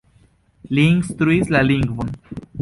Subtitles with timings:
[0.77, 2.11] Li instruis la lingvon.